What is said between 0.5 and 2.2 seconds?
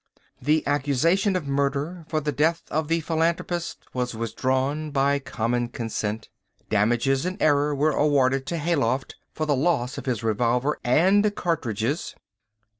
accusation of murder for